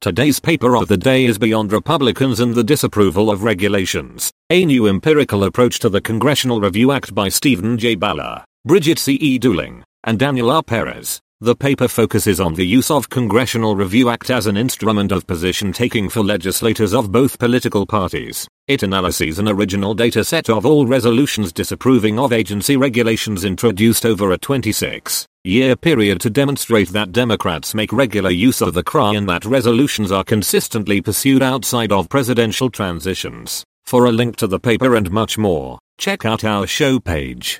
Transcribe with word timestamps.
Today's 0.01 0.39
paper 0.39 0.75
of 0.75 0.87
the 0.87 0.97
day 0.97 1.25
is 1.25 1.37
Beyond 1.37 1.71
Republicans 1.71 2.39
and 2.39 2.55
the 2.55 2.63
Disapproval 2.63 3.29
of 3.29 3.43
Regulations, 3.43 4.31
a 4.49 4.65
new 4.65 4.87
empirical 4.87 5.43
approach 5.43 5.77
to 5.79 5.89
the 5.89 6.01
Congressional 6.01 6.59
Review 6.59 6.91
Act 6.91 7.13
by 7.13 7.29
Steven 7.29 7.77
J. 7.77 7.95
Balla, 7.95 8.43
Bridget 8.65 8.97
C. 8.97 9.13
E. 9.13 9.37
Dooling, 9.37 9.83
and 10.03 10.19
Daniel 10.19 10.49
R. 10.49 10.63
Perez. 10.63 11.21
The 11.43 11.55
paper 11.55 11.87
focuses 11.87 12.39
on 12.39 12.53
the 12.53 12.67
use 12.67 12.91
of 12.91 13.09
Congressional 13.09 13.75
Review 13.75 14.09
Act 14.09 14.29
as 14.29 14.45
an 14.45 14.57
instrument 14.57 15.11
of 15.11 15.25
position 15.25 15.73
taking 15.73 16.07
for 16.07 16.21
legislators 16.21 16.93
of 16.93 17.11
both 17.11 17.39
political 17.39 17.87
parties. 17.87 18.47
It 18.67 18.83
analyzes 18.83 19.39
an 19.39 19.47
original 19.47 19.95
data 19.95 20.23
set 20.23 20.51
of 20.51 20.67
all 20.67 20.85
resolutions 20.85 21.51
disapproving 21.51 22.19
of 22.19 22.31
agency 22.31 22.77
regulations 22.77 23.43
introduced 23.43 24.05
over 24.05 24.31
a 24.31 24.37
26 24.37 25.25
year 25.43 25.75
period 25.75 26.21
to 26.21 26.29
demonstrate 26.29 26.89
that 26.89 27.11
Democrats 27.11 27.73
make 27.73 27.91
regular 27.91 28.29
use 28.29 28.61
of 28.61 28.75
the 28.75 28.83
CRA 28.83 29.09
and 29.09 29.27
that 29.27 29.43
resolutions 29.43 30.11
are 30.11 30.23
consistently 30.23 31.01
pursued 31.01 31.41
outside 31.41 31.91
of 31.91 32.07
presidential 32.07 32.69
transitions. 32.69 33.63
For 33.85 34.05
a 34.05 34.11
link 34.11 34.35
to 34.35 34.45
the 34.45 34.59
paper 34.59 34.95
and 34.95 35.09
much 35.09 35.39
more, 35.39 35.79
check 35.97 36.23
out 36.23 36.43
our 36.43 36.67
show 36.67 36.99
page. 36.99 37.59